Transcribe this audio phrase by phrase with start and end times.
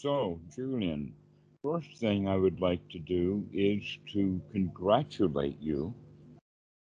[0.00, 1.12] So, Julian,
[1.62, 3.82] first thing I would like to do is
[4.14, 5.92] to congratulate you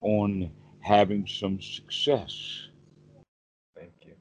[0.02, 0.50] on
[0.80, 2.68] having some success.
[3.74, 4.16] Thank you.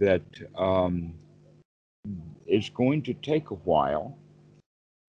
[0.00, 0.22] That
[0.54, 1.14] um,
[2.46, 4.18] it's going to take a while,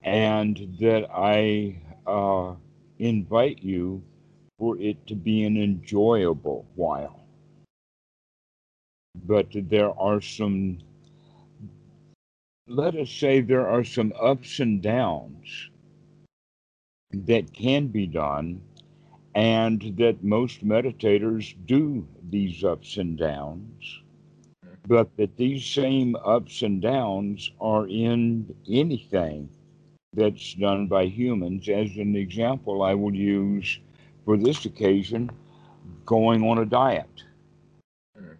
[0.01, 2.55] and that I uh,
[2.97, 4.01] invite you
[4.57, 7.25] for it to be an enjoyable while.
[9.25, 10.77] But there are some,
[12.69, 15.69] let us say, there are some ups and downs
[17.11, 18.61] that can be done,
[19.33, 24.01] and that most meditators do these ups and downs,
[24.87, 29.50] but that these same ups and downs are in anything
[30.14, 31.67] that's done by humans.
[31.70, 33.80] As an example, I will use
[34.25, 35.31] for this occasion
[36.06, 37.23] going on a diet.
[38.20, 38.38] Mm.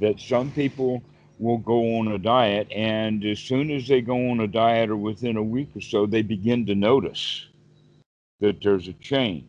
[0.00, 1.02] That some people
[1.44, 4.96] will go on a diet, and as soon as they go on a diet or
[4.96, 7.46] within a week or so, they begin to notice
[8.40, 9.44] that there's a change.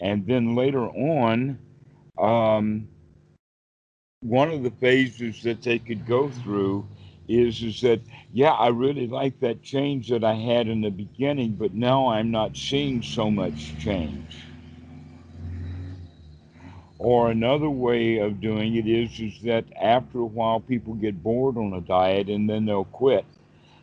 [0.00, 1.58] And then later on,
[2.18, 2.88] um,
[4.22, 6.86] one of the phases that they could go through
[7.28, 8.00] is is that
[8.32, 12.30] yeah i really like that change that i had in the beginning but now i'm
[12.30, 14.38] not seeing so much change
[16.98, 21.56] or another way of doing it is is that after a while people get bored
[21.56, 23.24] on a diet and then they'll quit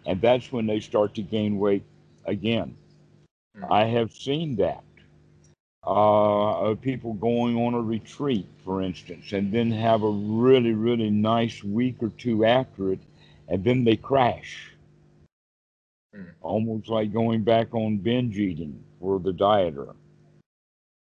[0.05, 1.83] and that's when they start to gain weight
[2.25, 2.75] again
[3.58, 3.67] Mm.
[3.72, 4.83] i have seen that
[5.86, 11.09] uh, of people going on a retreat for instance and then have a really really
[11.09, 13.00] nice week or two after it
[13.50, 14.72] and then they crash.
[16.16, 16.31] Mm.
[16.42, 19.94] Almost like going back on binge eating for the dieter.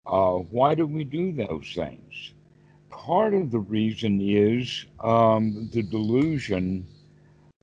[0.05, 2.33] Uh, why do we do those things?
[2.89, 6.85] Part of the reason is um, the delusion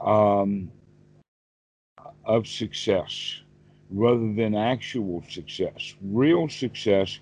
[0.01, 0.71] um,
[2.25, 3.43] of success
[3.91, 5.95] rather than actual success.
[6.03, 7.19] Real success,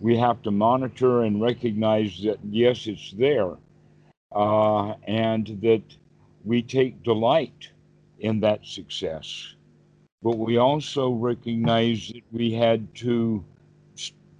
[0.00, 3.54] we have to monitor and recognize that, yes, it's there,
[4.32, 5.82] uh, and that
[6.44, 7.70] we take delight
[8.20, 9.54] in that success.
[10.22, 13.44] But we also recognize that we had to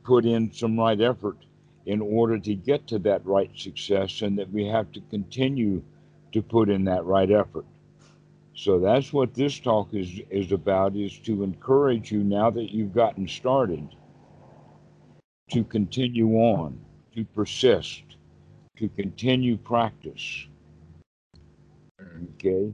[0.04, 1.38] put in some right effort
[1.86, 5.82] in order to get to that right success and that we have to continue
[6.32, 7.66] to put in that right effort.
[8.54, 12.94] So that's what this talk is, is about is to encourage you now that you've
[12.94, 13.96] gotten started
[15.50, 16.78] to continue on,
[17.14, 18.04] to persist,
[18.76, 20.46] to continue practice
[22.34, 22.72] okay,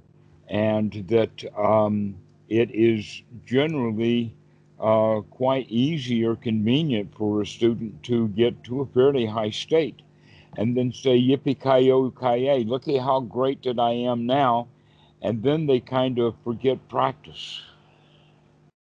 [0.48, 2.16] and that um,
[2.48, 4.34] it is generally
[4.80, 10.02] uh, quite easy or convenient for a student to get to a fairly high state
[10.56, 11.92] and then say, yippee ki
[12.64, 14.68] look at how great that I am now.
[15.22, 17.62] And then they kind of forget practice.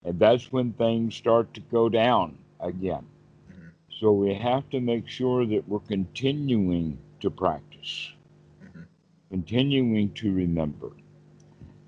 [0.03, 3.06] And that's when things start to go down again.
[3.50, 3.74] Mhm.
[4.00, 8.13] So we have to make sure that we're continuing to practice
[8.62, 8.88] Mhm.
[9.30, 10.91] continuing to remember.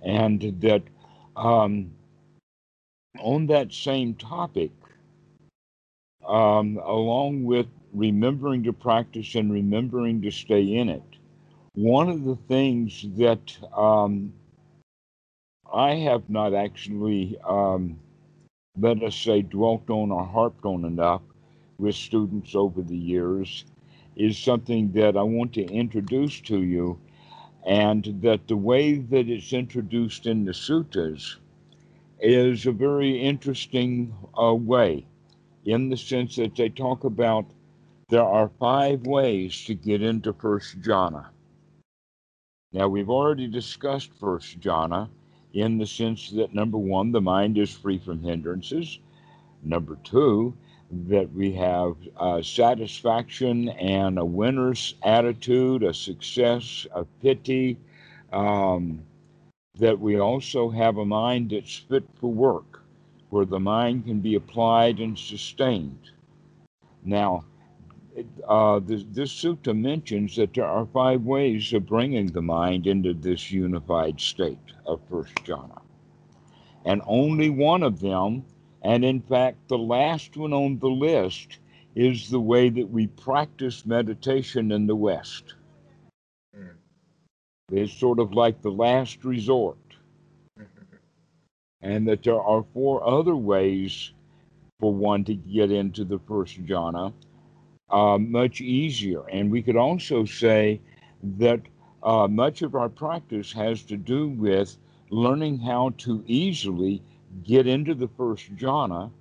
[0.01, 0.83] And that
[1.35, 1.91] um,
[3.17, 4.71] on that same topic,
[6.27, 11.03] um, along with remembering to practice and remembering to stay in it,
[11.73, 14.33] one of the things that um,
[15.73, 17.99] I have not actually, um,
[18.77, 21.21] let us say, dwelt on or harped on enough
[21.77, 23.65] with students over the years
[24.15, 26.99] is something that I want to introduce to you
[27.65, 31.35] and that the way that it's introduced in the suttas
[32.21, 35.05] is a very interesting uh, way
[35.65, 37.45] in the sense that they talk about
[38.09, 41.27] there are five ways to get into first jhana.
[42.71, 45.09] Now, we've already discussed first jhana
[45.53, 48.99] in the sense that number one, the mind is free from hindrances.
[49.63, 50.55] Number two,
[50.91, 57.77] that we have uh, satisfaction and a winner's attitude, a success, a piti,
[58.33, 59.03] um,
[59.79, 62.81] that we also have a mind that's fit for work,
[63.29, 66.11] where the mind can be applied and sustained.
[67.03, 67.45] Now,
[68.47, 73.13] uh, this, this sutta mentions that there are five ways of bringing the mind into
[73.13, 75.81] this unified state of first jhana.
[76.85, 78.43] And only one of them
[78.81, 81.59] and in fact, the last one on the list
[81.95, 85.55] is the way that we practice meditation in the West.
[87.71, 89.77] It's sort of like the last resort.
[91.81, 94.11] And that there are four other ways
[94.79, 97.13] for one to get into the first jhana,
[97.89, 99.27] uh, much easier.
[99.29, 100.81] And we could also say
[101.37, 101.61] that
[102.03, 104.77] uh, much of our practice has to do with
[105.09, 107.01] learning how to easily
[107.43, 109.11] get into the first jhana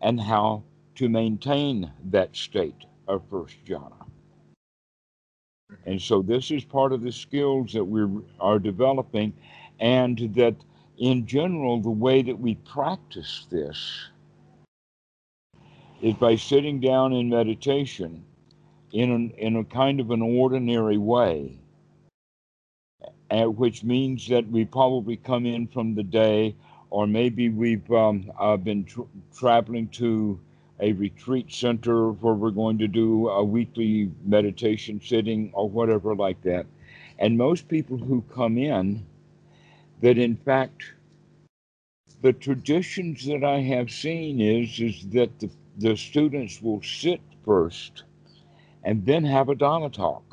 [0.00, 0.62] and how
[0.96, 3.97] to maintain that state of first jhana.
[5.86, 8.06] And so this is part of the skills that we
[8.40, 9.32] are developing,
[9.80, 10.56] and that
[10.98, 14.08] in general, the way that we practice this
[16.00, 18.24] is by sitting down in meditation
[18.92, 21.58] in, an, in a kind of an ordinary way,
[23.30, 26.54] which means that we probably come in from the day,
[26.90, 29.02] or maybe we've um, uh, been tr-
[29.36, 30.40] traveling to
[30.80, 36.40] a retreat center where we're going to do a weekly meditation sitting or whatever like
[36.42, 36.66] that.
[37.18, 39.04] And most people who come in,
[40.00, 40.82] that in fact,
[42.22, 48.04] the traditions that I have seen is is that the, the students will sit first
[48.84, 50.27] and then have a Dhamma talk.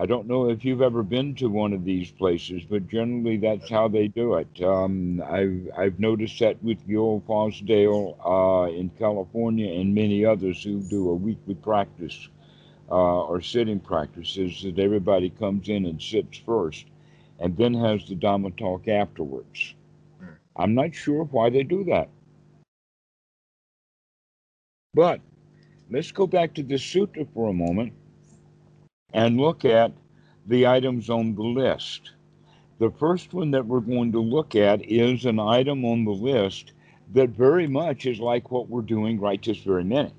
[0.00, 3.68] I don't know if you've ever been to one of these places, but generally that's
[3.68, 4.62] how they do it.
[4.62, 10.80] Um, I've, I've noticed that with Gil Fronsdal uh, in California and many others who
[10.80, 12.30] do a weekly practice
[12.90, 16.86] uh, or sitting practices that everybody comes in and sits first
[17.38, 19.74] and then has the Dhamma talk afterwards.
[20.18, 20.32] Hmm.
[20.56, 22.08] I'm not sure why they do that.
[24.94, 25.20] But
[25.90, 27.92] let's go back to the sutta for a moment
[29.12, 29.92] and look at
[30.46, 32.12] the items on the list.
[32.78, 36.72] The first one that we're going to look at is an item on the list
[37.12, 40.14] that very much is like what we're doing right this very minute,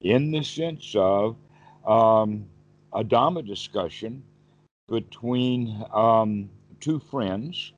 [0.00, 1.36] in the sense of
[1.86, 2.46] um,
[2.92, 4.22] a Dhamma discussion
[4.88, 6.50] between um,
[6.80, 7.72] two friends,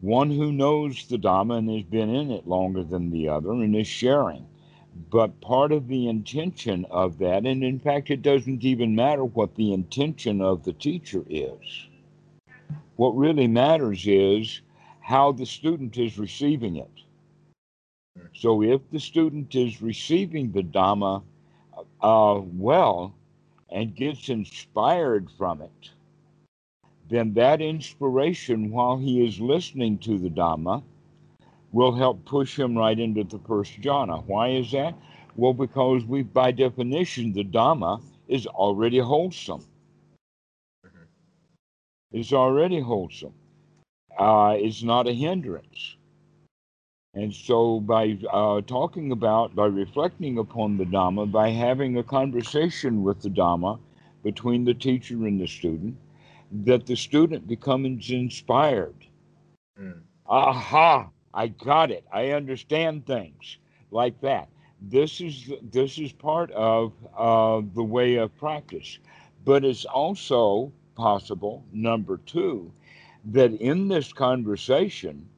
[0.00, 3.74] one who knows the Dhamma and has been in it longer than the other and
[3.74, 4.46] is sharing.
[5.10, 9.54] But part of the intention of that, and in fact, it doesn't even matter what
[9.54, 11.86] the intention of the teacher is.
[12.96, 14.60] What really matters is
[15.00, 16.90] how the student is receiving it.
[18.34, 21.22] So if the student is receiving the Dhamma
[22.00, 23.14] uh, well
[23.70, 25.90] and gets inspired from it,
[27.08, 30.82] then that inspiration while he is listening to the Dhamma
[31.72, 34.22] will help push him right into the first jhana.
[34.26, 34.94] Why is that?
[35.36, 39.64] Well, because we, by definition, the Dhamma is already wholesome.
[42.12, 43.32] It's already wholesome.
[44.18, 45.96] Uh, it's not a hindrance.
[47.14, 53.02] And so, by uh, talking about, by reflecting upon the Dhamma, by having a conversation
[53.02, 53.78] with the Dhamma
[54.22, 55.96] between the teacher and the student,
[56.64, 59.06] that the student becomes inspired.
[59.80, 60.02] Mm.
[60.26, 61.08] Aha!
[61.34, 62.04] I got it.
[62.12, 63.58] I understand things
[63.90, 64.48] like that.
[64.80, 68.98] This is this is part of uh, the way of practice,
[69.44, 71.64] but it's also possible.
[71.72, 72.70] Number two,
[73.26, 75.28] that in this conversation,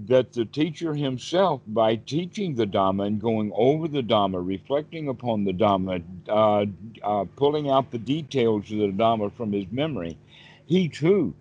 [0.00, 5.44] that the teacher himself, by teaching the Dhamma and going over the Dhamma, reflecting upon
[5.44, 6.66] the Dhamma, uh,
[7.02, 10.18] uh, pulling out the details of the Dhamma from his memory,
[10.66, 11.34] he too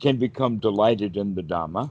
[0.00, 1.90] can become delighted in the Dhamma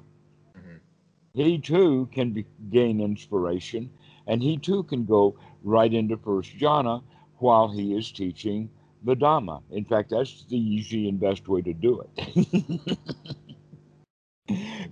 [1.36, 3.90] he too can be, gain inspiration
[4.28, 7.04] and he too can go right into first jhana
[7.38, 8.70] while he is teaching
[9.04, 9.62] the dhamma.
[9.72, 12.98] In fact that's the easy and best way to do it.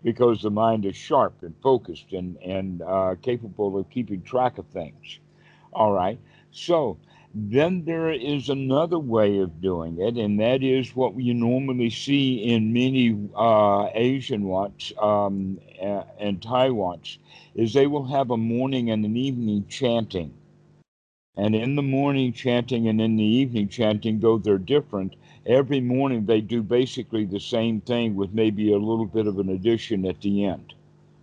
[0.03, 4.65] Because the mind is sharp and focused and, and uh, capable of keeping track of
[4.67, 5.19] things.
[5.71, 6.19] All right.
[6.51, 6.97] So
[7.35, 12.35] then there is another way of doing it, and that is what you normally see
[12.35, 17.17] in many uh, Asian wats um, and Thai wats,
[17.55, 20.31] is they will have a morning and an evening chanting.
[21.35, 25.15] And in the morning chanting and in the evening chanting, though they're different,
[25.47, 29.49] every morning they do basically the same thing with maybe a little bit of an
[29.49, 30.75] addition at the end.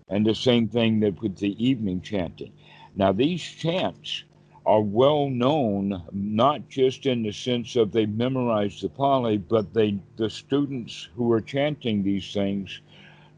[0.09, 2.53] And the same thing that with the evening chanting.
[2.97, 4.25] Now, these chants
[4.67, 9.99] are well known, not just in the sense of they memorize the Pali, but they
[10.17, 12.81] the students who are chanting these things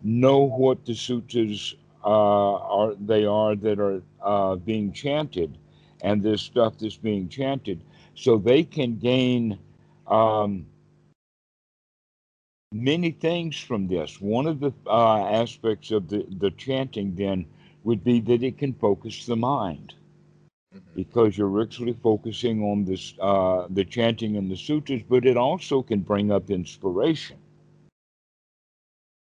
[0.03, 1.75] know what the suttas
[2.05, 5.57] uh, are they are that are uh, being chanted,
[6.03, 7.83] and this stuff that's being chanted,
[8.15, 9.59] so they can gain
[10.09, 10.67] um,
[12.73, 14.21] many things from this.
[14.21, 17.47] One of the uh, aspects of the, the chanting then
[17.85, 19.95] would be that it can focus the mind
[20.95, 25.83] because you're actually focusing on this uh, the chanting and the sutras, but it also
[25.83, 27.39] can bring up inspiration.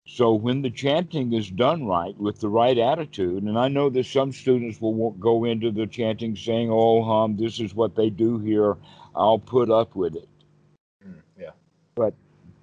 [0.07, 4.05] So when the chanting is done right with the right attitude, and I know that
[4.05, 8.39] some students will go into the chanting saying, "Oh, hum, this is what they do
[8.39, 8.77] here.
[9.15, 10.27] I'll put up with it.
[11.05, 11.51] Mm, yeah.
[11.95, 12.13] But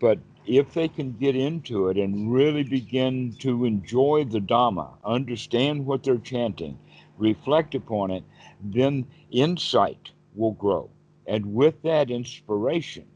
[0.01, 5.87] but if they can get into it and really begin to enjoy the Dhamma, understand
[5.87, 6.79] what they're chanting,
[7.19, 8.25] reflect upon it,
[8.63, 10.91] then insight will grow.
[11.27, 13.07] And with that inspiration,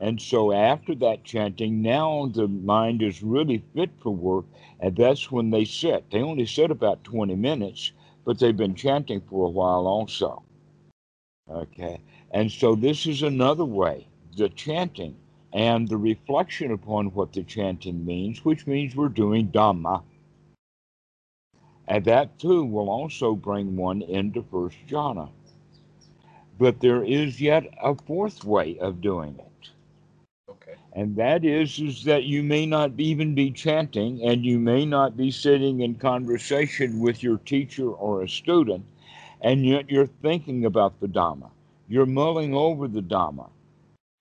[0.00, 4.44] and so after that chanting, now the mind is really fit for work,
[4.80, 6.10] and that's when they sit.
[6.10, 7.92] They only sit about 20 minutes,
[8.24, 10.42] but they've been chanting for a while also.
[11.48, 12.00] Okay,
[12.32, 15.16] and so this is another way the chanting
[15.54, 20.02] and the reflection upon what the chanting means, which means we're doing Dhamma.
[21.88, 25.30] And that too will also bring one into first jhana.
[26.58, 29.70] But there is yet a fourth way of doing it.
[30.50, 30.74] Okay.
[30.94, 35.16] And that is, is that you may not even be chanting and you may not
[35.16, 38.84] be sitting in conversation with your teacher or a student,
[39.42, 41.50] and yet you're thinking about the Dhamma.
[41.88, 43.48] You're mulling over the Dhamma.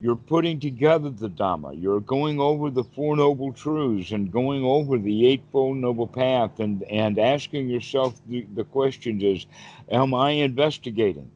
[0.02, 1.82] You're putting together the Dhamma.
[1.82, 6.84] You're going over the Four Noble Truths and going over the Eightfold Noble Path and,
[6.84, 9.46] and asking yourself the, the questions is,
[9.90, 11.32] am I investigating?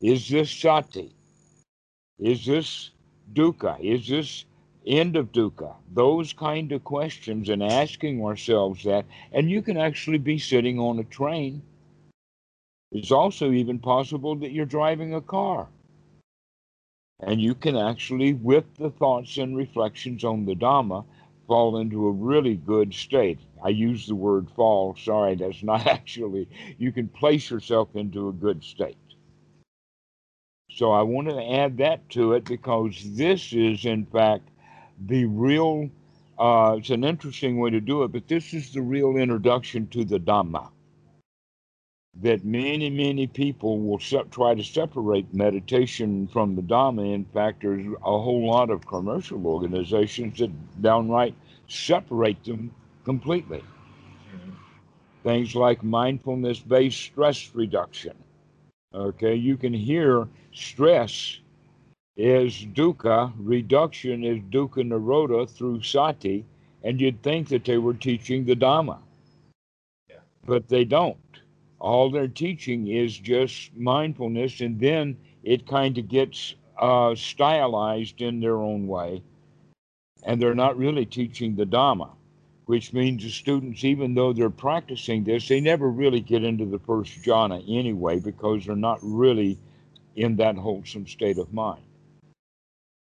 [0.00, 1.14] Is this sati?
[2.18, 2.90] Is this
[3.32, 3.78] dukkha?
[3.80, 4.44] Is this
[4.84, 5.76] end of dukkha?
[5.92, 9.04] Those kind of questions and asking ourselves that.
[9.30, 11.62] And you can actually be sitting on a train.
[12.90, 15.68] It's also even possible that you're driving a car
[17.22, 21.04] and you can actually, with the thoughts and reflections on the Dhamma,
[21.46, 23.38] fall into a really good state.
[23.62, 26.48] I use the word fall, sorry, that's not actually,
[26.78, 28.96] you can place yourself into a good state.
[30.70, 34.48] So I wanted to add that to it because this is, in fact,
[35.06, 35.90] the real,
[36.38, 40.04] uh, it's an interesting way to do it, but this is the real introduction to
[40.04, 40.68] the Dhamma
[42.14, 47.14] that many, many people will try to separate meditation from the Dhamma.
[47.14, 50.50] In fact, there's a whole lot of commercial organizations that
[50.82, 51.34] downright
[51.68, 52.74] separate them
[53.04, 53.62] completely.
[54.34, 54.54] Mhm.
[55.22, 58.16] Things like mindfulness based stress reduction.
[58.92, 61.38] Okay, you can hear stress
[62.16, 66.44] is dukkha, reduction is dukkha nirodha through sati,
[66.82, 68.98] and you'd think that they were teaching the Dhamma.
[70.08, 70.16] Yeah.
[70.44, 71.16] But they don't
[71.80, 78.40] all they're teaching is just mindfulness, and then it kind of gets uh, stylized in
[78.40, 79.22] their own way.
[80.24, 82.10] And they're not really teaching the Dhamma,
[82.66, 86.78] which means the students, even though they're practicing this, they never really get into the
[86.78, 89.58] first jhana anyway because they're not really
[90.16, 91.82] in that wholesome state of mind.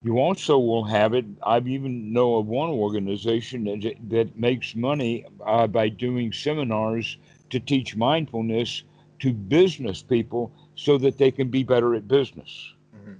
[0.02, 1.24] You also will have it.
[1.42, 7.16] I even know of one organization that, that makes money uh, by doing seminars
[7.50, 8.82] to teach mindfulness
[9.20, 12.74] to business people so that they can be better at business.
[12.94, 13.18] Mhm.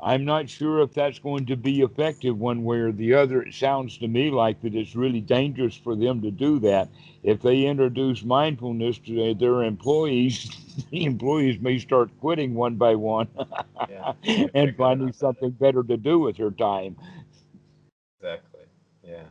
[0.00, 3.42] I'm not sure if that's going to be effective one way or the other.
[3.42, 6.88] It sounds to me like that it's really dangerous for them to do that.
[7.22, 10.50] If they introduce mindfulness to their employees,
[10.90, 13.28] the employees may start quitting one by one
[13.88, 14.12] Yeah.
[14.54, 16.96] and finding that- something better to do with their time.
[18.20, 18.64] Exactly.
[19.02, 19.24] Yeah.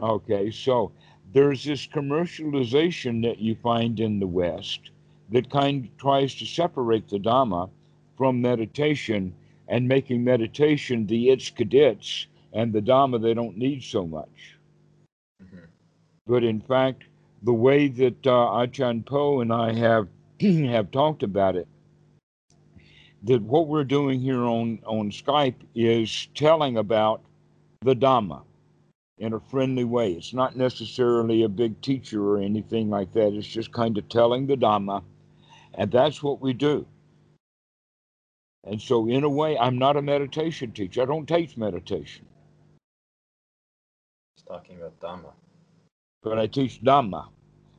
[0.00, 0.92] Okay, so
[1.34, 4.90] there's this commercialization that you find in the West
[5.30, 7.68] that kind of tries to separate the Dhamma
[8.16, 9.34] from meditation
[9.66, 14.56] and making meditation the its cadets and the Dhamma they don't need so much.
[15.42, 15.66] Mhm.
[16.26, 17.02] But in fact,
[17.42, 20.08] the way that uh, Achan Po and I have
[20.40, 21.66] have talked about it,
[23.24, 27.22] that what we're doing here on, on Skype is telling about
[27.80, 28.42] the Dhamma
[29.18, 30.12] in a friendly way.
[30.12, 33.32] It's not necessarily a big teacher or anything like that.
[33.34, 35.02] It's just kind of telling the Dhamma,
[35.74, 36.86] and that's what we do.
[38.64, 41.02] And so, in a way, I'm not a meditation teacher.
[41.02, 42.26] I don't teach meditation,
[44.36, 45.32] Just talking about Dhamma.
[46.22, 47.28] but I teach Dhamma.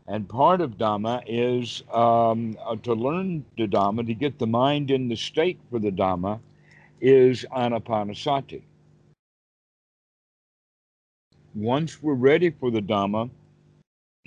[0.07, 4.91] And part of Dhamma is um, uh, to learn the Dhamma, to get the mind
[4.91, 6.39] in the state for the Dhamma,
[7.01, 8.63] is anapanasati.
[11.55, 13.29] Once we're ready for the Dhamma,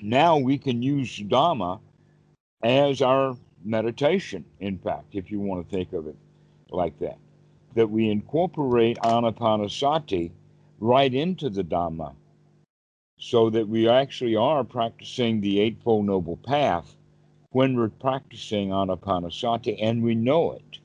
[0.00, 1.78] now we can use Dhamma
[2.62, 6.16] as our meditation, in fact, if you want to think of it
[6.70, 7.18] like that.
[7.75, 10.30] That we incorporate anapanasati
[10.80, 12.14] right into the Dhamma
[13.18, 16.97] so that we actually are practicing the Eightfold Noble Path
[17.50, 20.78] when we're practicing anapanasati and we know it.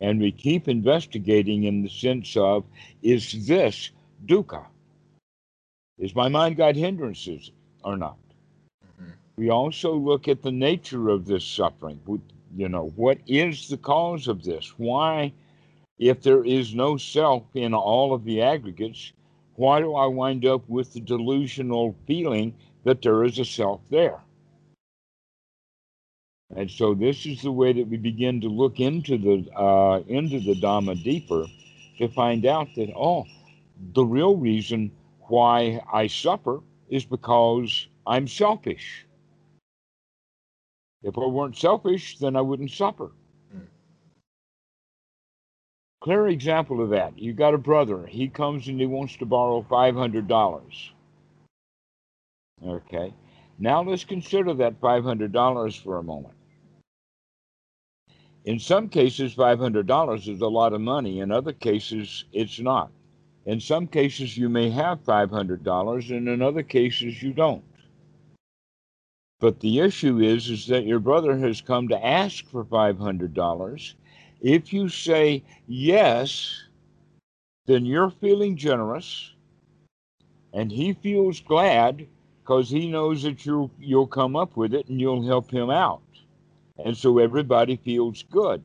[0.00, 2.64] And we keep investigating in the sense of
[3.02, 3.90] is this
[4.24, 4.64] dukkha?
[5.98, 7.52] Is my mind got hindrances
[7.84, 8.18] or not?
[8.84, 9.12] Mhm.
[9.36, 12.00] We also look at the nature of this suffering.
[12.56, 14.78] You know, what is the cause of this?
[14.78, 15.32] Why,
[15.98, 19.12] if there is no self in all of the aggregates,
[19.56, 24.20] why do I wind up with the delusional feeling that there is a self there?
[26.54, 30.40] And so this is the way that we begin to look into the uh, into
[30.40, 31.46] the Dhamma deeper
[31.98, 33.26] to find out that oh,
[33.94, 34.92] the real reason
[35.28, 39.06] why I suffer is because I'm selfish.
[41.02, 43.12] If I weren't selfish, then I wouldn't suffer.
[43.54, 43.66] Mm.
[46.02, 47.18] Clear example of that.
[47.18, 48.06] You got a brother.
[48.06, 50.92] He comes and he wants to borrow five hundred dollars.
[52.66, 53.12] Okay.
[53.58, 56.34] Now let's consider that five hundred dollars for a moment.
[58.44, 61.20] In some cases, five hundred dollars is a lot of money.
[61.20, 62.90] In other cases, it's not.
[63.46, 67.64] In some cases, you may have five hundred dollars, and in other cases, you don't.
[69.40, 73.94] But the issue is, is that your brother has come to ask for $500.
[74.40, 76.64] If you say yes,
[77.66, 79.32] then you're feeling generous
[80.54, 82.06] and he feels glad
[82.42, 86.02] because he knows that you'll, you'll come up with it and you'll help him out.
[86.82, 88.62] And so everybody feels good.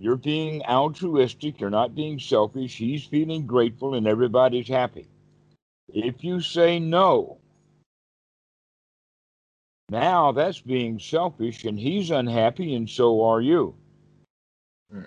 [0.00, 2.74] You're being altruistic, you're not being selfish.
[2.76, 5.06] He's feeling grateful and everybody's happy.
[5.92, 7.38] If you say no,
[9.90, 13.74] now that's being selfish, and he's unhappy, and so are you.
[14.90, 15.02] Hmm.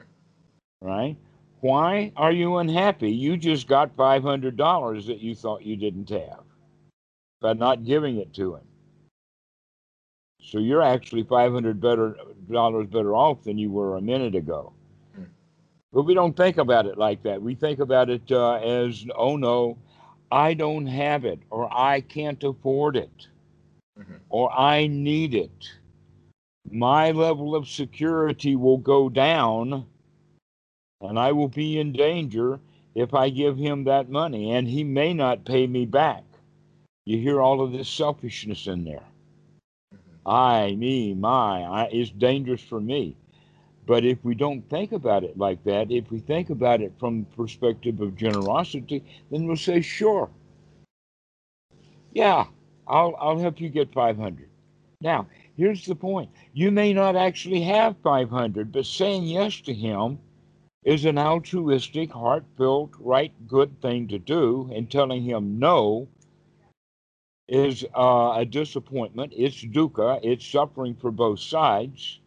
[0.81, 1.17] Right?
[1.61, 3.09] Why are you unhappy?
[3.09, 6.43] You just got $500 that you thought you didn't have
[7.39, 8.63] by not giving it to him.
[10.41, 12.17] So you're actually $500 better,
[12.51, 14.73] dollars better off than you were a minute ago.
[15.93, 17.41] But we don't think about it like that.
[17.41, 19.77] We think about it uh, as, oh no,
[20.31, 23.27] I don't have it, or I can't afford it
[23.99, 24.19] Mhm.
[24.29, 25.73] or I need it,
[26.71, 29.85] my level of security will go down
[31.01, 32.59] and I will be in danger
[32.95, 36.23] if I give him that money and he may not pay me back.
[37.05, 39.05] You hear all of this selfishness in there.
[39.93, 39.99] Mhm.
[40.25, 43.17] I, me, my, I, it's dangerous for me.
[43.85, 47.19] But if we don't think about it like that, if we think about it from
[47.19, 50.29] the perspective of generosity, then we'll say, sure.
[52.13, 52.45] Yeah,
[52.87, 54.49] I'll I'll help you get 500.
[55.01, 56.29] Now, here's the point.
[56.53, 60.19] You may not actually have 500, but saying yes to him
[60.83, 66.07] is an altruistic, heartfelt, right good thing to do, and telling him no
[67.47, 69.33] is uh, a disappointment.
[69.35, 70.19] It's dukkha.
[70.23, 72.19] It's suffering for both sides.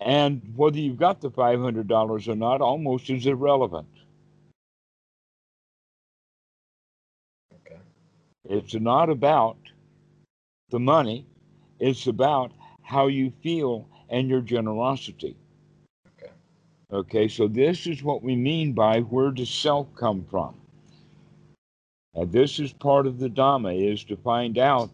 [0.00, 3.88] And whether you've got the $500 or not almost is irrelevant.
[7.54, 7.80] Okay.
[8.48, 9.58] It's not about
[10.70, 11.26] the money,
[11.78, 15.36] it's about how you feel and your generosity.
[16.18, 16.32] Okay.
[16.92, 20.54] Okay, so this is what we mean by where does self come from?
[22.14, 24.90] And this is part of the Dhamma is to find out,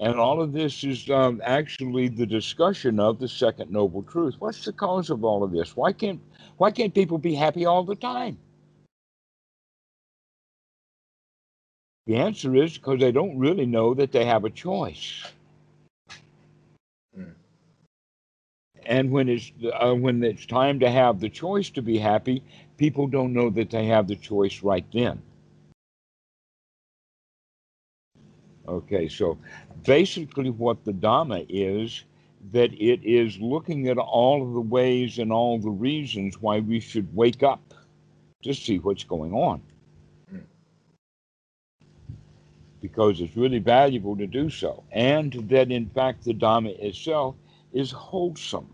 [0.00, 4.36] and all of this is um, actually the discussion of the second noble truth.
[4.38, 5.76] What's the cause of all of this?
[5.76, 6.20] Why can't
[6.56, 8.38] why can't people be happy all the time?
[12.06, 15.24] The answer is because they don't really know that they have a choice.
[17.16, 17.34] Mm.
[18.86, 22.42] And when it's uh, when it's time to have the choice to be happy,
[22.76, 25.20] people don't know that they have the choice right then.
[28.68, 29.38] Okay, so
[29.86, 32.04] basically, what the Dhamma is
[32.52, 36.78] that it is looking at all of the ways and all the reasons why we
[36.78, 37.74] should wake up
[38.42, 39.62] to see what's going on.
[42.82, 47.34] Because it's really valuable to do so, and that in fact the Dhamma itself
[47.72, 48.68] is wholesome.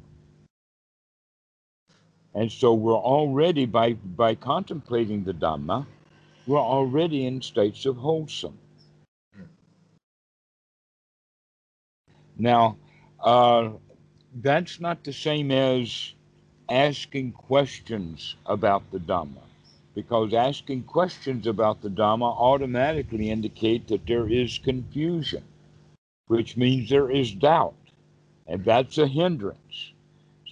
[2.35, 5.87] And so we're already by by contemplating the Dhamma,
[6.49, 8.59] we're already in states of wholesome.
[12.39, 12.77] Now,
[13.21, 13.71] uh,
[14.35, 16.15] that's not the same as
[16.69, 19.43] asking questions about the Dhamma,
[19.95, 25.45] because asking questions about the Dhamma automatically indicate that there is confusion,
[26.27, 27.75] which means there is doubt,
[28.47, 29.93] and that's a hindrance.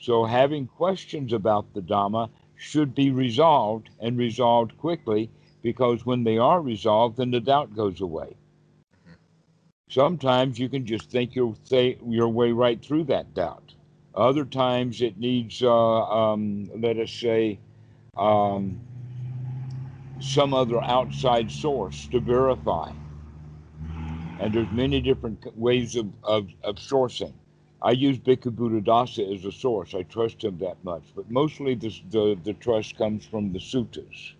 [0.00, 5.30] So, having questions about the Dhamma should be resolved and resolved quickly,
[5.62, 8.36] because when they are resolved, then the doubt goes away.
[9.92, 13.74] Sometimes you can just think your th- your way right through that doubt.
[14.14, 17.58] Other times it needs, uh, um, let us say,
[18.16, 18.80] um,
[20.18, 22.90] some other outside source to verify.
[24.40, 27.34] And there's many different ways of, of, of sourcing.
[27.82, 29.94] I use Bhikkhu Buddhadasa as a source.
[29.94, 31.02] I trust him that much.
[31.14, 34.32] But mostly the, the, the trust comes from the suttas.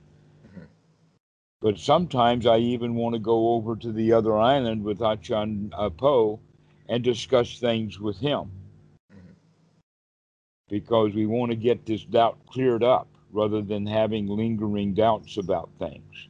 [1.62, 5.90] But sometimes I even want to go over to the other island with Achan uh,
[5.90, 6.40] Po
[6.88, 8.51] and discuss things with him
[9.12, 9.37] Mhm.
[10.68, 15.70] because we want to get this doubt cleared up rather than having lingering doubts about
[15.79, 16.29] things.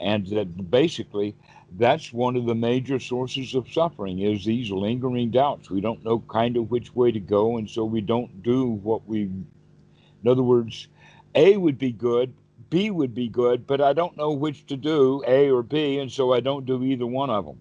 [0.00, 1.36] And that basically
[1.78, 5.70] that's one of the major sources of suffering is these lingering doubts.
[5.70, 9.06] We don't know kind of which way to go, and so we don't do what
[9.06, 9.22] we.
[9.22, 10.88] In other words,
[11.34, 12.34] A would be good,
[12.70, 16.10] B would be good, but I don't know which to do, A or B, and
[16.10, 17.60] so I don't do either one of them.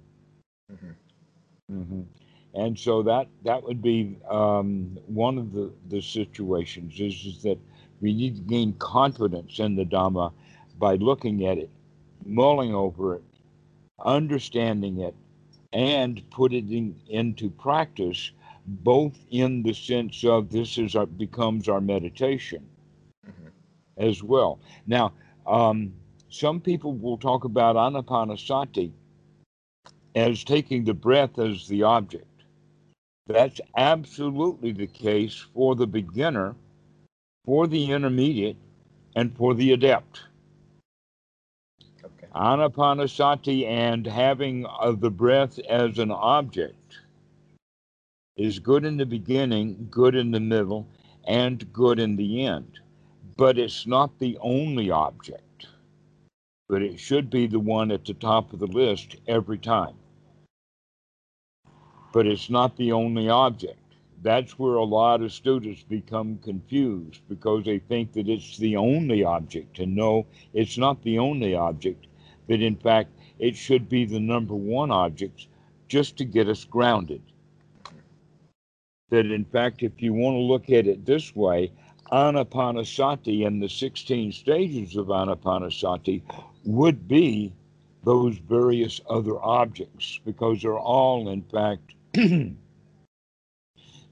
[0.71, 0.95] Mhm.
[1.69, 2.01] hmm
[2.53, 7.59] And so that that would be um, one of the, the situations is, is that
[8.01, 10.31] we need to gain confidence in the Dhamma
[10.77, 11.69] by looking at it,
[12.25, 13.23] mulling over it,
[14.03, 15.15] understanding it,
[15.73, 18.31] and putting it into practice,
[18.65, 22.67] both in the sense of this is our, becomes our meditation.
[23.97, 24.59] As well.
[24.87, 25.13] Now,
[25.45, 25.93] um,
[26.29, 28.91] some people will talk about anapanasati
[30.15, 32.25] as taking the breath as the object.
[33.27, 36.55] That's absolutely the case for the beginner,
[37.45, 38.57] for the intermediate,
[39.15, 40.21] and for the adept.
[42.03, 42.27] Okay.
[42.35, 46.99] Anapanasati and having of the breath as an object
[48.37, 50.87] is good in the beginning, good in the middle,
[51.25, 52.79] and good in the end.
[53.37, 55.67] But it's not the only object.
[56.69, 59.95] But it should be the one at the top of the list every time.
[62.13, 63.79] But it's not the only object.
[64.21, 69.23] That's where a lot of students become confused because they think that it's the only
[69.23, 69.79] object.
[69.79, 72.07] And no, it's not the only object,
[72.47, 75.47] but in fact, it should be the number one object
[75.87, 77.21] just to get us grounded.
[79.09, 81.71] That in fact, if you want to look at it this way,
[82.15, 86.21] anapanasati and the 16 stages of anapanasati
[86.63, 87.53] would be
[88.05, 91.93] those various other objects because they're all, in fact,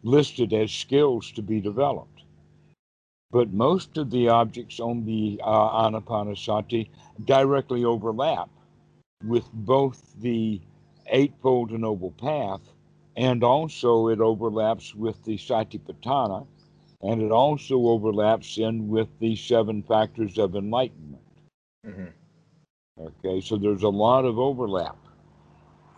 [0.04, 2.24] listed as skills to be developed.
[3.32, 6.90] But most of the objects on the uh, anapanasati
[7.24, 8.50] directly overlap
[9.24, 10.60] with both the
[11.08, 12.62] Eightfold Noble Path
[13.16, 16.46] and also it overlaps with the Satipatthana
[17.04, 21.22] and it also overlaps in with the seven factors of enlightenment.
[21.86, 22.14] Mhm.
[22.98, 24.96] Okay, so there's a lot of overlap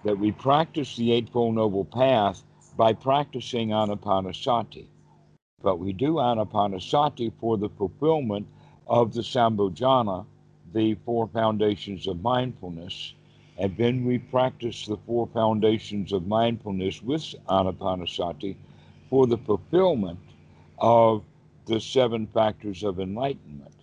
[0.04, 2.44] that we practice the Eightfold Noble Path
[2.76, 4.88] by practicing Anapanasati.
[5.62, 8.48] But we do Anapanasati for the fulfillment
[8.88, 10.26] of the Sambhojana,
[10.74, 13.14] the four foundations of mindfulness.
[13.58, 18.56] And then we practice the four foundations of mindfulness with Anapanasati
[19.10, 20.20] for the fulfillment
[20.78, 21.24] of
[21.66, 23.74] the seven factors of enlightenment.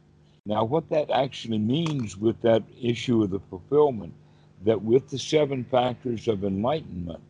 [0.44, 4.12] Now, what that actually means with that issue of the fulfillment,
[4.64, 7.22] that with the seven factors of enlightenment,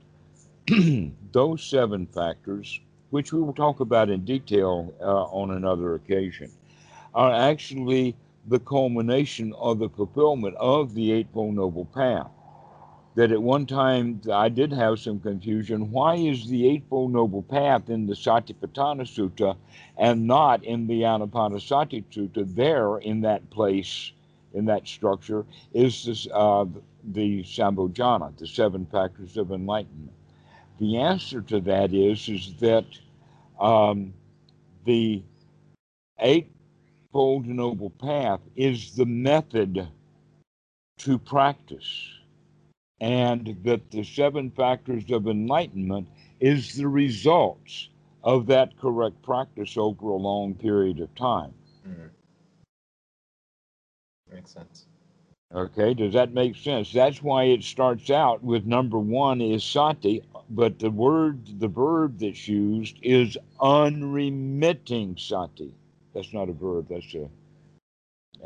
[1.33, 6.51] those seven factors, which we will talk about in detail uh, on another occasion,
[7.15, 8.15] are actually
[8.49, 12.31] the culmination of the fulfillment of the Eightfold Noble Path.
[13.15, 15.91] That at one time I did have some confusion.
[15.91, 19.57] Why is the Eightfold Noble Path in the Satipatthana Sutta
[19.99, 22.55] and not in the Anapanasati Sutta?
[22.55, 24.13] There, in that place,
[24.55, 25.45] in that structure,
[25.75, 26.65] is this, uh,
[27.05, 30.13] the Sambhojana, the seven factors of enlightenment.
[30.79, 32.87] The answer to that is is that
[33.61, 34.15] um,
[34.87, 35.23] the
[36.19, 39.87] Eightfold Noble Path is the method
[40.99, 42.11] to practice,
[43.03, 46.07] and that the seven factors of enlightenment
[46.39, 47.89] is the results
[48.23, 51.53] of that correct practice over a long period of time.
[51.85, 52.11] Mhm.
[54.31, 54.87] Makes sense.
[55.53, 56.93] Okay, does that make sense?
[56.93, 62.19] That's why it starts out with number one is sati, but the word, the verb
[62.21, 65.75] that's used is unremitting sati.
[66.15, 67.29] That's not a verb, that's a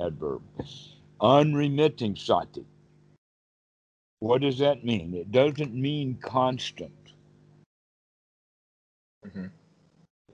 [0.01, 0.43] adverb.
[1.21, 2.65] Unremitting sati.
[4.21, 5.15] What does that mean?
[5.15, 6.93] It doesn't mean constant.
[9.27, 9.51] Mhm.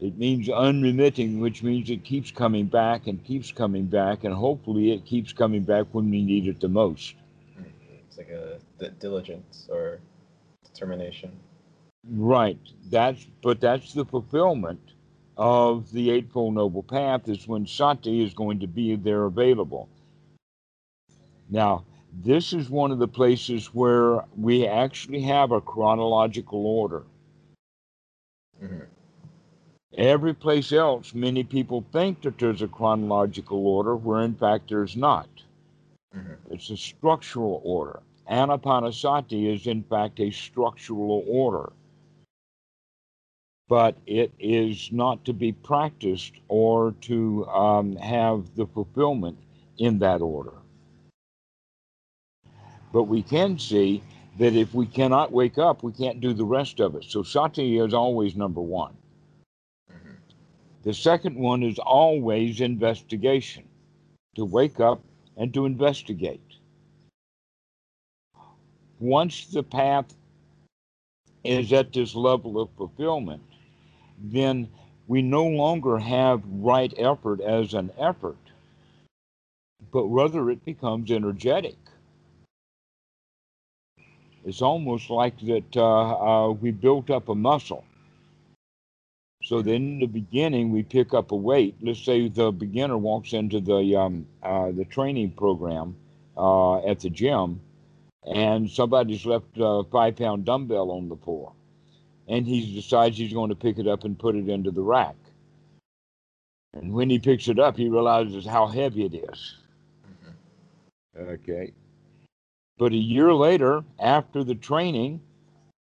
[0.01, 4.93] It means unremitting, which means it keeps coming back and keeps coming back, and hopefully
[4.93, 7.15] it keeps coming back when we need it the most.
[7.59, 7.73] Mhm.
[8.07, 10.01] It's like a d- diligence or
[10.65, 11.33] determination.
[12.09, 12.59] Right.
[12.91, 14.95] That's but that's the fulfillment
[15.37, 19.89] of the Eightfold Noble Path is when sati is going to be there available.
[21.49, 27.05] Now, this is one of the places where we actually have a chronological order.
[28.63, 28.87] Mhm.
[29.97, 34.97] Every place else, many people think that there's a chronological order, where in fact there's
[34.97, 35.29] not.
[36.15, 36.39] Mhm.
[36.51, 38.01] It's a structural order.
[38.31, 41.73] Anapanasati is in fact a structural order,
[43.69, 49.39] but it is not to be practiced or to um, have the fulfillment
[49.79, 50.62] in that order.
[52.93, 54.03] But we can see
[54.39, 57.05] that if we cannot wake up, we can't do the rest of it.
[57.05, 58.97] So sati is always number one.
[59.91, 60.17] Mhm.
[60.83, 63.65] The second one is always investigation,
[64.35, 65.03] to wake up
[65.37, 66.41] and to investigate.
[69.01, 70.15] Once the path
[71.45, 73.43] is at this level of fulfillment,
[74.19, 74.69] then
[75.09, 78.39] we no longer have right effort as an effort,
[79.91, 81.77] but rather it becomes energetic.
[84.45, 87.85] It's almost like that uh, uh, we built up a muscle.
[89.45, 91.77] So then in the beginning, we pick up a weight.
[91.81, 95.97] Let's say the beginner walks into the um, uh, the training program
[96.37, 97.61] uh, at the gym,
[98.25, 101.53] and somebody's left a five pound dumbbell on the floor,
[102.29, 105.17] and he decides he's going to pick it up and put it into the rack.
[106.73, 109.57] And when he picks it up, he realizes how heavy it is.
[110.07, 111.29] Mhm.
[111.35, 111.73] Okay.
[112.83, 115.21] But a year later, after the training,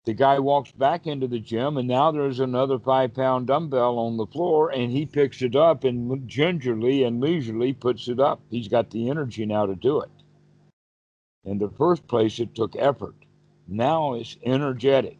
[0.06, 4.18] the guy walks back into the gym, and now there's another five pound dumbbell on
[4.18, 8.42] the floor, and he picks it up and gingerly and leisurely puts it up.
[8.50, 10.10] He's got the energy now to do it.
[11.46, 13.14] In the first place, it took effort.
[13.68, 15.20] Now it's energetic.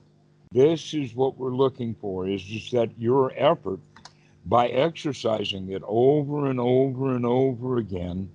[0.52, 3.80] This is what we're looking for is just that your effort
[4.44, 8.32] by exercising it over and over and over again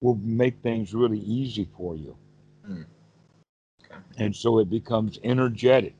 [0.00, 2.16] will make things really easy for you.
[2.70, 2.86] Mm.
[3.84, 4.00] Okay.
[4.18, 5.94] And so it becomes energetic,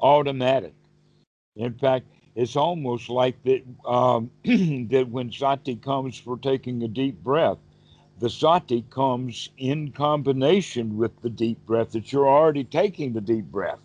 [0.00, 0.74] automatic.
[1.56, 7.22] In fact, it's almost like that um, that when sati comes for taking a deep
[7.22, 7.58] breath,
[8.20, 13.46] the sati comes in combination with the deep breath that you're already taking the deep
[13.46, 13.80] breath.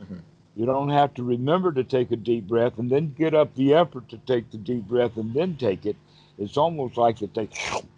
[0.00, 0.22] Mhm.
[0.56, 3.74] You don't have to remember to take a deep breath and then get up the
[3.74, 5.96] effort to take the deep breath and then take it.
[6.38, 7.48] It's almost like that they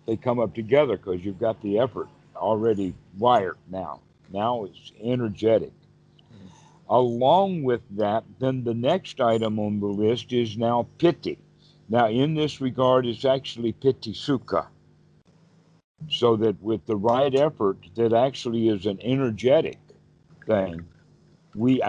[0.06, 4.00] they come up together because you've got the effort already wired now.
[4.30, 5.72] Now it's energetic.
[6.88, 11.38] Along with that, then the next item on the list is now piti.
[11.88, 14.66] Now, in this regard, it's actually piti sukha.
[16.10, 19.78] So that with the right effort, that actually is an energetic
[20.46, 20.84] thing,
[21.54, 21.80] we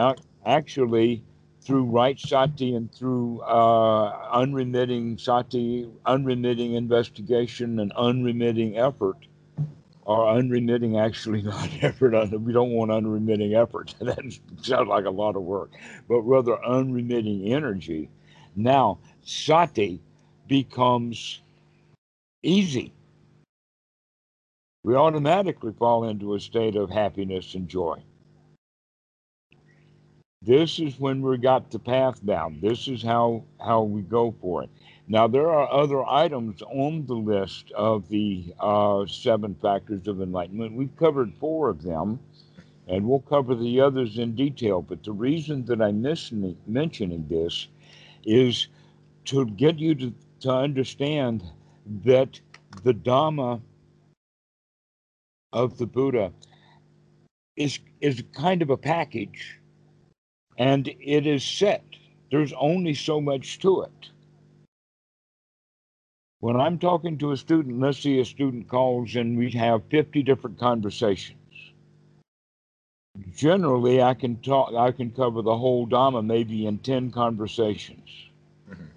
[0.46, 1.24] actually,
[1.62, 9.18] through right sati and through uh, unremitting sati, unremitting investigation, and unremitting effort,
[10.06, 13.94] or unremitting actually not effort, uh, we don't want unremitting effort.
[14.02, 14.20] that
[14.62, 15.72] sounds like a lot of work,
[16.08, 18.10] but rather unremitting energy.
[18.56, 20.02] Now, sati
[20.48, 21.42] becomes
[22.44, 22.94] easy.
[24.84, 28.04] We automatically fall into a state of happiness and joy.
[30.42, 32.60] This is when we got the path down.
[32.62, 34.70] This is how how we go for it.
[35.08, 40.74] Now there are other items on the list of the uh, seven factors of enlightenment.
[40.74, 42.20] We've covered four of them,
[42.88, 44.82] and we'll cover the others in detail.
[44.82, 47.68] But the reason that I'm mentioning, mentioning this
[48.26, 48.68] is
[49.26, 51.44] to get you to, to understand
[52.04, 52.40] that
[52.84, 53.62] the Dhamma
[55.52, 56.32] of the Buddha
[57.56, 59.60] is is kind of a package
[60.58, 61.84] and it is set.
[62.32, 64.10] There's only so much to it.
[66.44, 70.24] When I'm talking to a student, let's see a student calls and we have 50
[70.24, 71.72] different conversations.
[73.34, 78.10] Generally, I can talk, I can cover the whole Dhamma maybe in 10 conversations,
[78.70, 78.88] Mhm.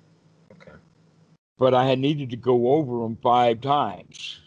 [0.54, 0.72] Okay.
[1.56, 4.40] but I had needed to go over them five times,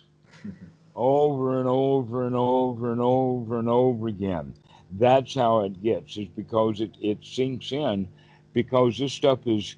[0.93, 4.53] over and over and over and over and over again.
[4.91, 8.09] That's how it gets, is because it, it sinks in,
[8.51, 9.77] because this stuff is,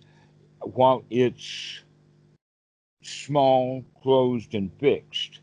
[0.62, 1.84] while it's
[3.02, 5.40] small, closed, and fixed,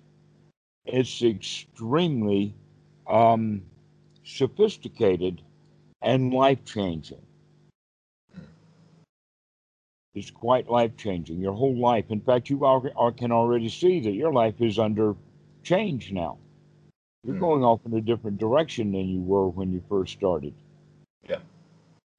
[0.85, 2.55] it's extremely
[3.07, 3.62] um,
[4.25, 5.42] sophisticated
[6.03, 7.21] and life changing.
[10.14, 11.40] It's quite life changing.
[11.40, 12.07] Your whole life.
[12.11, 15.14] In fact, you are, are, can already see that your life is under
[15.62, 16.38] change now.
[17.25, 17.40] You're Hmm.
[17.40, 20.55] going off in a different direction than you were when you first started.
[21.29, 21.40] Yeah,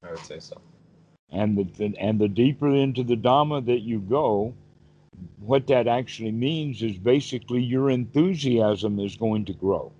[0.02, 0.60] I would say so.
[1.30, 4.54] And the, the and the deeper into the Dhamma that you go,
[5.40, 9.92] what that actually means is basically your enthusiasm is going to grow.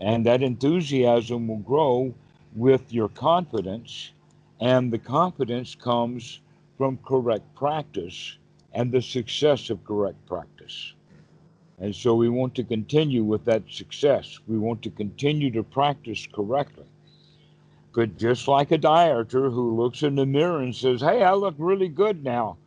[0.00, 2.14] And that enthusiasm will grow
[2.54, 4.12] with your confidence
[4.60, 6.40] And the confidence comes
[6.78, 8.38] from correct practice
[8.72, 10.94] and the success of correct practice.
[11.78, 14.38] And so we want to continue with that success.
[14.48, 16.86] We want to continue to practice correctly.
[17.94, 21.56] But just like a dieter who looks in the mirror and says, Hey, I look
[21.58, 22.58] really good now.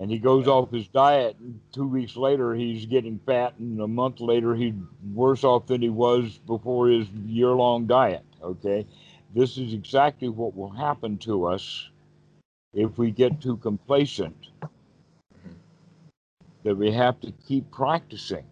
[0.00, 3.86] And he goes off his diet, and two weeks later, he's getting fat, and a
[3.86, 4.72] month later, he's
[5.12, 8.24] worse off than he was before his year long diet.
[8.42, 8.86] Okay.
[9.34, 11.90] This is exactly what will happen to us
[12.72, 14.48] if we get too complacent
[16.62, 18.44] that we have to keep practicing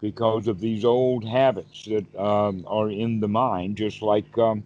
[0.00, 4.64] because of these old habits that um, are in the mind, just like um,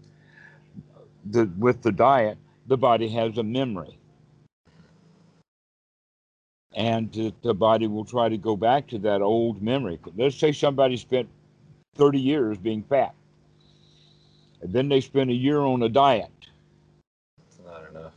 [1.27, 3.99] the, with the diet, the body has a memory.
[6.75, 9.99] And the, body will try to go back to that old memory.
[10.17, 11.29] Let's say somebody spent
[11.97, 13.15] 30 years being fat,
[14.61, 16.33] and then they spend a year on a diet.
[17.47, 18.13] It's not enough.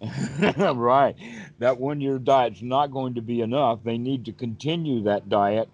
[0.76, 1.16] right.
[1.58, 3.80] That one year diet's not going to be enough.
[3.84, 5.68] They need to continue that diet,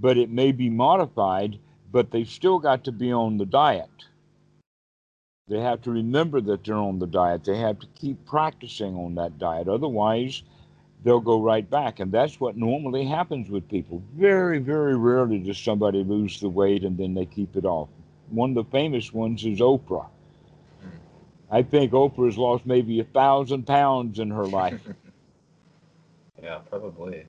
[0.00, 1.58] but it may be modified,
[1.90, 3.90] but they've still got to be on the diet.
[5.48, 7.44] They have to remember that they're on the diet.
[7.44, 9.68] They have to keep practicing on that diet.
[9.68, 10.42] Otherwise,
[11.04, 12.00] they'll go right back.
[12.00, 14.02] And that's what normally happens with people.
[14.14, 17.88] Very, very rarely does somebody lose the weight and then they keep it off.
[18.30, 20.06] One of the famous ones is Oprah.
[21.50, 24.80] I think Oprah has lost maybe a thousand pounds in her life.
[26.42, 27.26] yeah, probably.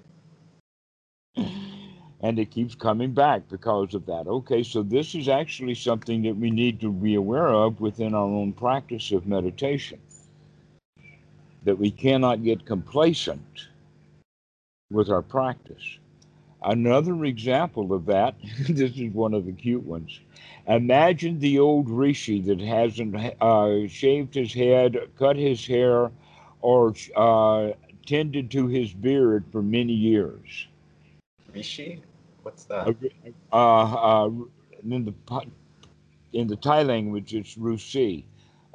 [1.36, 4.28] And it keeps coming back because of that.
[4.28, 8.22] Okay, so this is actually something that we need to be aware of within our
[8.22, 10.00] own practice of meditation.
[11.64, 13.68] That we cannot get complacent
[14.92, 15.98] with our practice.
[16.64, 18.36] Another example of that,
[18.70, 20.20] this is one of the cute ones.
[20.68, 26.12] Imagine the old rishi that hasn't uh, shaved his head, cut his hair,
[26.62, 27.72] or uh,
[28.06, 30.68] tended to his beard for many years.
[31.54, 32.02] Rishi?
[32.44, 32.96] What's that?
[33.52, 34.30] Uh, uh,
[34.84, 35.14] in the
[36.34, 38.24] in the Thai language, it's Rusi.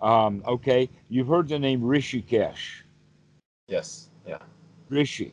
[0.00, 2.82] Um, okay, you've heard the name Rishikesh.
[3.66, 4.08] Yes.
[4.26, 4.38] Yeah.
[4.88, 5.32] Rishi.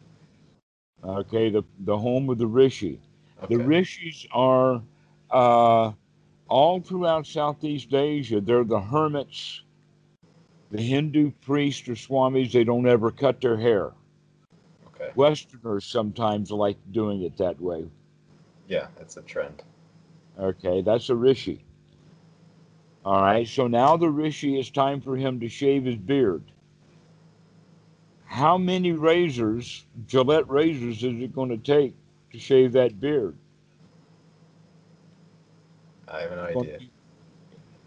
[1.03, 2.99] Okay, the the home of the Rishi.
[3.43, 3.55] Okay.
[3.55, 4.81] The Rishis are
[5.29, 5.91] uh,
[6.47, 8.41] all throughout Southeast Asia.
[8.41, 9.61] They're the hermits,
[10.71, 12.51] the Hindu priests or swamis.
[12.51, 13.91] They don't ever cut their hair.
[14.87, 15.11] Okay.
[15.15, 17.85] Westerners sometimes like doing it that way.
[18.67, 19.63] Yeah, it's a trend.
[20.39, 21.63] Okay, that's a rishi.
[23.05, 26.41] All right, so now the rishi, is time for him to shave his beard.
[28.25, 31.93] How many razors, Gillette razors, is it going to take
[32.31, 33.35] to shave that beard?
[36.07, 36.79] I have no idea.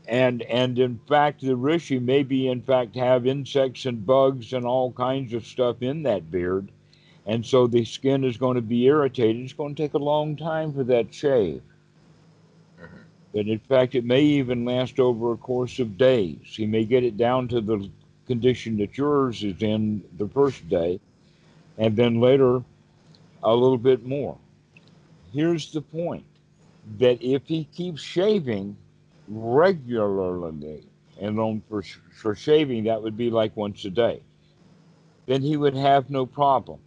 [0.07, 4.64] And and in fact, the rishi may be in fact have insects and bugs and
[4.64, 6.70] all kinds of stuff in that beard,
[7.26, 9.42] and so the skin is going to be irritated.
[9.42, 11.61] It's going to take a long time for that shave.
[13.33, 16.41] But in fact, it may even last over a course of days.
[16.45, 17.91] He may get it down to the
[18.27, 21.01] condition that yours is in the first day,
[21.77, 22.62] and then later
[23.43, 24.37] a little bit more.
[25.33, 26.25] Here's the point
[26.99, 28.77] that if he keeps shaving
[29.29, 30.85] regularly,
[31.21, 34.23] and on for, for shaving, that would be like once a day,
[35.27, 36.79] then he would have no problem.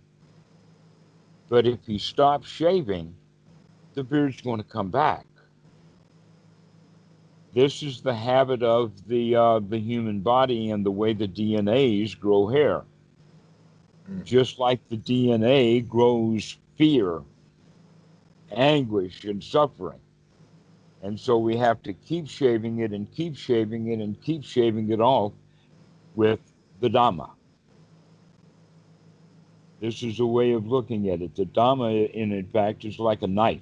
[1.50, 3.14] But if he stops shaving,
[3.94, 5.26] the beard's going to come back.
[7.54, 12.18] This is the habit of the uh, the human body and the way the DNAs
[12.18, 12.84] grow hair.
[14.10, 14.24] Mm.
[14.24, 17.22] Just like the DNA grows fear,
[18.52, 20.00] anguish, and suffering.
[21.04, 24.92] And so we have to keep shaving it and keep shaving it and keep shaving
[24.92, 25.34] it off
[26.16, 26.40] with
[26.80, 27.32] the Dhamma.
[29.80, 31.36] This is a way of looking at it.
[31.36, 33.62] The Dhamma, in, in fact, is like a knife.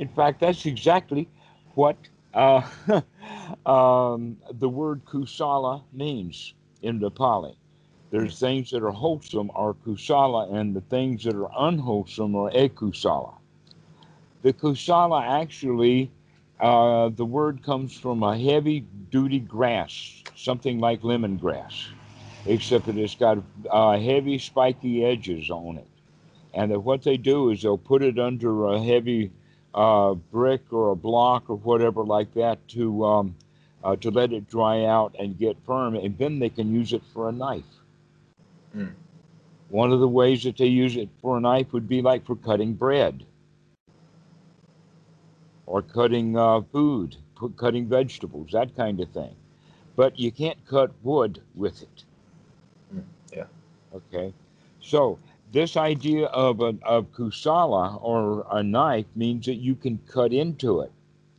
[0.00, 1.28] In fact, that's exactly
[1.74, 1.94] what
[2.32, 2.62] uh,
[3.66, 7.54] um, the word kusala means in the Pali.
[8.10, 13.34] There's things that are wholesome are kusala, and the things that are unwholesome are akusala.
[14.40, 16.10] The kusala actually,
[16.60, 18.80] uh, the word comes from a heavy
[19.10, 21.88] duty grass, something like lemongrass,
[22.46, 23.36] except that it's got
[23.70, 25.88] uh, heavy spiky edges on it.
[26.54, 29.30] And that what they do is they'll put it under a heavy
[29.74, 33.34] uh, brick or a block or whatever like that to um,
[33.84, 37.02] uh, to let it dry out and get firm, and then they can use it
[37.12, 37.64] for a knife.
[38.76, 38.92] Mm.
[39.68, 42.36] One of the ways that they use it for a knife would be like for
[42.36, 43.24] cutting bread
[45.66, 47.16] or cutting uh, food,
[47.56, 49.34] cutting vegetables, that kind of thing.
[49.94, 52.04] But you can't cut wood with it.
[52.94, 53.44] Mm, yeah.
[53.94, 54.32] Okay.
[54.80, 55.18] So
[55.52, 60.80] this idea of a of kusala or a knife means that you can cut into
[60.80, 60.92] it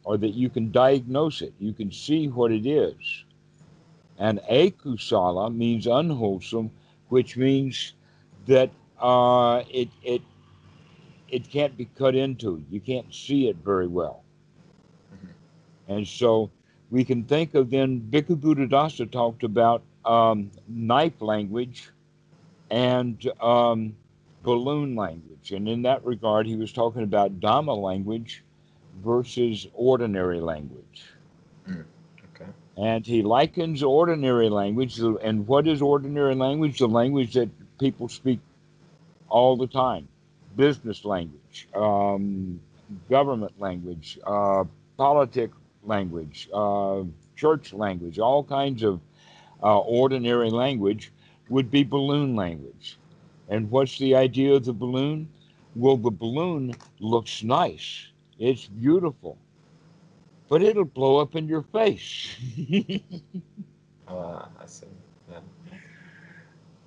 [0.03, 1.53] or that you can diagnose it.
[1.59, 2.95] You can see what it is.
[4.17, 6.71] And akusala means unwholesome,
[7.09, 7.93] which means
[8.47, 10.21] that uh, it it
[11.29, 12.63] it can't be cut into.
[12.69, 14.23] You can't see it very well.
[15.15, 15.93] Mm-hmm.
[15.93, 16.51] And so
[16.89, 21.89] we can think of then Bhikkhu Buddhadasa talked about um, knife language
[22.69, 23.95] and um,
[24.43, 25.51] balloon language.
[25.51, 28.43] And in that regard, he was talking about Dhamma language
[29.03, 31.03] versus ordinary language.
[31.67, 31.85] Mm,
[32.33, 32.49] okay.
[32.77, 34.99] And he likens ordinary language.
[34.99, 36.79] And what is ordinary language?
[36.79, 38.39] The language that people speak
[39.29, 40.07] all the time
[40.55, 42.59] business language, um,
[43.09, 44.63] government language, uh,
[44.97, 45.51] politic
[45.83, 47.03] language, uh,
[47.35, 48.99] church language, all kinds of
[49.63, 51.11] uh, ordinary language
[51.49, 52.97] would be balloon language.
[53.49, 55.29] And what's the idea of the balloon?
[55.75, 59.37] Well, the balloon looks nice, it's beautiful,
[60.49, 62.35] but it'll blow up in your face.
[64.07, 64.87] uh, I see.
[65.29, 65.39] Yeah.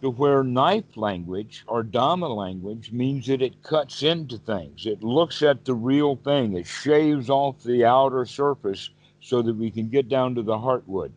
[0.02, 4.86] To where knife language or Dhamma language means that it cuts into things.
[4.86, 6.54] It looks at the real thing.
[6.54, 8.90] It shaves off the outer surface
[9.20, 11.12] so that we can get down to the heartwood.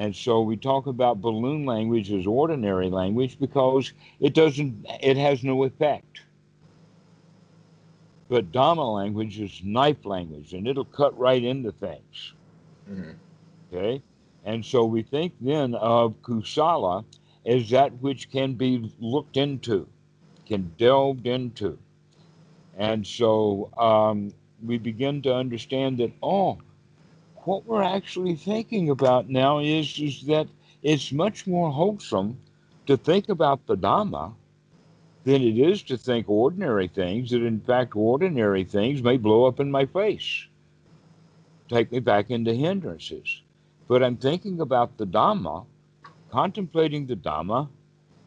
[0.00, 5.44] And so we talk about balloon language as ordinary language because it doesn't, it has
[5.44, 6.22] no effect.
[8.30, 12.32] But Dhamma language is knife language and it'll cut right into things.
[12.90, 13.10] Mm-hmm.
[13.70, 14.02] Okay?
[14.46, 17.04] And so we think then of kusala
[17.44, 19.86] as that which can be looked into,
[20.46, 21.78] can delved into.
[22.78, 24.32] And so um,
[24.64, 26.56] we begin to understand that, oh,
[27.44, 30.46] what we're actually thinking about now is, is that
[30.82, 32.38] it's much more wholesome
[32.86, 34.32] to think about the Dhamma
[35.24, 39.60] than it is to think ordinary things, that in fact, ordinary things may blow up
[39.60, 40.46] in my face,
[41.68, 43.42] take me back into hindrances.
[43.88, 45.66] But I'm thinking about the Dhamma,
[46.30, 47.68] contemplating the Dhamma,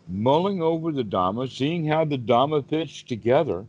[0.07, 3.65] mulling over the Dhamma, seeing how the Dhamma fits together.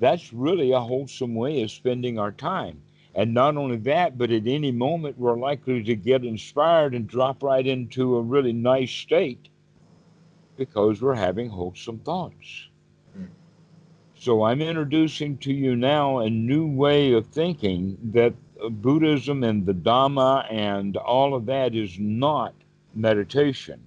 [0.00, 2.80] That's really a wholesome way of spending our time.
[3.14, 7.42] And not only that, but at any moment we're likely to get inspired and drop
[7.42, 9.48] right into a really nice state
[10.56, 12.68] because we're having wholesome thoughts.
[14.16, 18.32] So I'm introducing to you now a new way of thinking that
[18.70, 22.54] Buddhism and the Dhamma and all of that is not
[22.94, 23.80] meditation,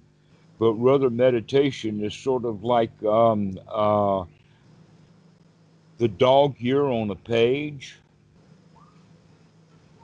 [0.58, 4.24] but rather meditation is sort of like um, uh,
[5.96, 7.96] the dog ear on a page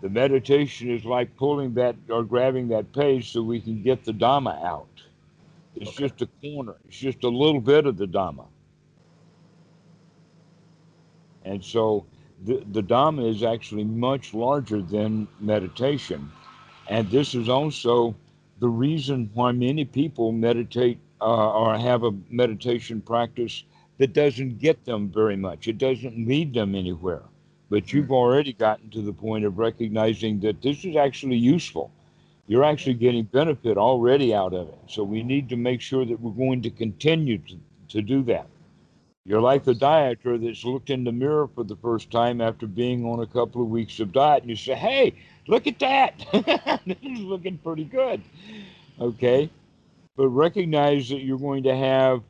[0.05, 4.13] the meditation is like pulling that or grabbing that page so we can get the
[4.13, 5.01] Dhamma out.
[5.77, 6.09] It's okay.
[6.09, 8.45] just a corner, it's just a little bit of the Dhamma.
[11.47, 12.05] And so
[12.45, 16.31] the, the Dhamma is actually much larger than meditation.
[16.87, 18.15] And this is also
[18.59, 23.65] the reason why many people meditate uh, or have a meditation practice
[23.97, 25.67] that doesn't get them very much.
[25.67, 27.23] It doesn't lead them anywhere
[27.71, 28.13] but you've hmm.
[28.13, 31.91] already gotten to the point of recognizing that this is actually useful.
[32.47, 34.79] You're actually getting benefit already out of it.
[34.87, 37.59] So we need to make sure that we're going to continue to,
[37.89, 38.47] to do that.
[39.25, 43.07] You're like the dieter that's looked in the mirror for the first time after being
[43.07, 45.15] on a couple of weeks of diet, and you say, Hey,
[45.47, 46.15] look at that.
[46.87, 48.21] this is looking pretty good.
[49.01, 49.51] Okay.
[50.17, 52.23] But recognize that you're going to have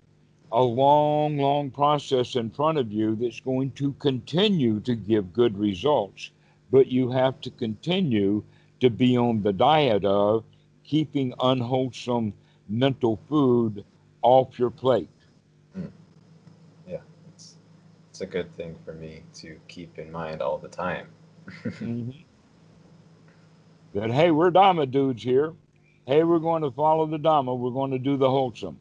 [0.55, 5.59] a long, long process in front of you that's going to continue to give good
[5.59, 6.30] results.
[6.70, 8.44] But you have to continue
[8.78, 10.44] to be on the diet of
[10.84, 12.32] keeping unwholesome
[12.68, 13.84] mental food
[14.22, 15.09] off your plate.
[15.76, 15.90] Mm.
[16.88, 16.98] Yeah,
[17.34, 17.57] it's,
[18.11, 21.09] it's a good thing for me to keep in mind all the time.
[21.64, 22.11] mm-hmm.
[23.94, 25.52] That, hey, we're Dhamma dudes here.
[26.07, 27.59] Hey, we're going to follow the Dhamma.
[27.59, 28.78] We're going to do the wholesome.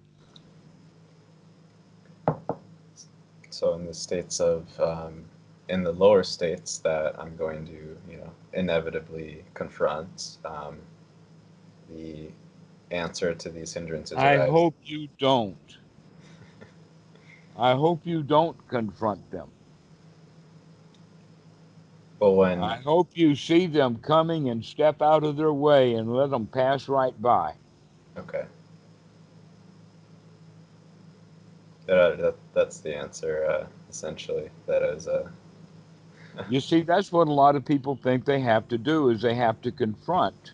[3.53, 5.23] So in the states of um,
[5.69, 10.77] in the lower states that I'm going to you know inevitably confront um,
[11.89, 12.29] the
[12.91, 14.17] answer to these hindrances.
[14.17, 14.51] I arrives.
[14.51, 15.77] hope you don't.
[17.57, 19.49] I hope you don't confront them.
[22.19, 26.13] But when I hope you see them coming and step out of their way and
[26.15, 27.53] let them pass right by.
[28.17, 28.45] Okay.
[31.85, 34.49] That, that that's the answer uh, essentially.
[34.67, 35.29] That is uh,
[36.49, 39.35] you see, that's what a lot of people think they have to do is they
[39.35, 40.53] have to confront.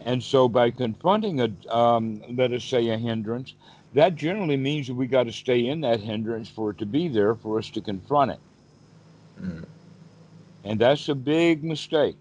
[0.00, 3.54] And so by confronting a, um, let us say, a hindrance,
[3.92, 7.08] that generally means that we got to stay in that hindrance for it to be
[7.08, 8.40] there for us to confront it.
[9.40, 9.66] Mm.
[10.64, 12.16] And that's a big mistake.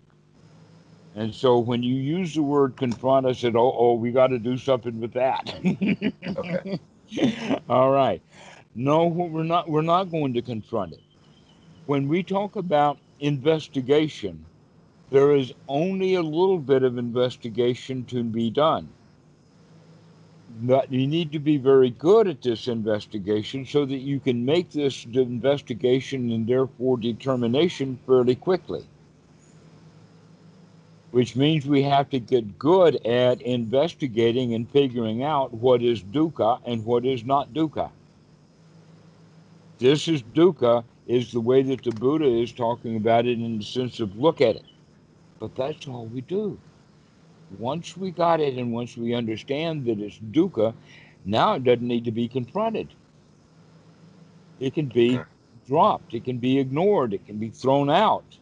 [1.16, 4.40] And so when you use the word confront, I said, oh, oh, we got to
[4.40, 5.54] do something with that.
[6.38, 6.80] Okay.
[7.70, 8.22] All right.
[8.76, 9.70] No, we're not.
[9.70, 11.02] We're not going to confront it.
[11.88, 14.46] When we talk about investigation,
[15.10, 18.90] there is only a little bit of investigation to be done.
[20.62, 24.72] But you need to be very good at this investigation so that you can make
[24.72, 28.86] this investigation and therefore determination fairly quickly.
[31.12, 36.60] Which means we have to get good at investigating and figuring out what is dukkha
[36.66, 37.90] and what is not dukkha.
[39.80, 43.64] This is dukkha, is the way that the Buddha is talking about it in the
[43.64, 44.66] sense of look at it.
[45.40, 46.60] But that's all we do.
[47.58, 50.72] Once we got it and once we understand that it's dukkha,
[51.26, 52.90] now it doesn't need to be confronted.
[54.60, 55.22] It can be hmm.
[55.68, 58.38] dropped, it can be ignored, it can be thrown out.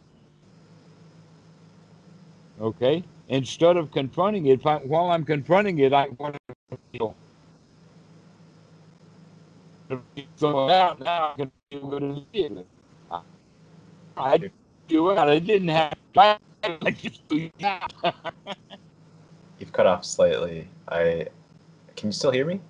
[2.60, 3.04] Okay?
[3.28, 6.36] Instead of confronting it, while I'm confronting it, I want
[6.70, 7.14] to feel.
[10.36, 12.66] So out now I can feel good immediately.
[14.16, 14.50] I
[14.88, 15.18] do it.
[15.18, 16.38] I didn't have time.
[16.62, 17.92] I just do that.
[19.58, 20.68] You've cut off slightly.
[20.88, 21.26] I
[21.96, 22.60] can you still hear me?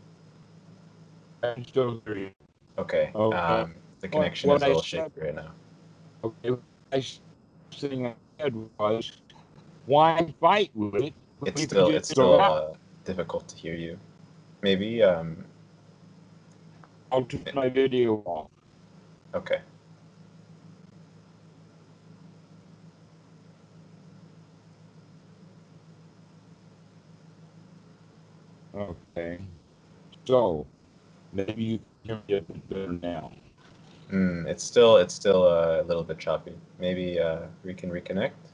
[1.43, 2.31] I'm still hear you.
[2.79, 3.11] Okay.
[3.15, 3.37] Okay.
[3.37, 5.53] Um, the Well, connection what is a I little shaky right now.
[6.25, 6.57] Okay.
[6.93, 7.05] I
[7.73, 9.13] thing I said was,
[9.89, 11.15] why fight with it?
[11.45, 12.75] It's still it's still uh,
[13.05, 13.99] difficult to hear you.
[14.63, 15.45] Maybe um
[17.11, 18.51] I'll turn my video off.
[19.35, 19.61] okay.
[28.75, 29.39] Okay.
[30.27, 30.67] So
[31.33, 33.33] maybe you can hear me a bit better now.
[34.13, 36.55] Mm, it's still it's still uh, a little bit choppy.
[36.79, 38.48] Maybe uh, we can reconnect.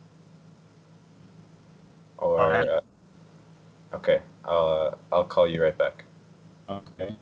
[2.24, 2.68] Or Alright.
[2.68, 2.80] uh,
[3.96, 6.04] okay, I'll uh, I'll call you right back.
[6.70, 7.14] Okay.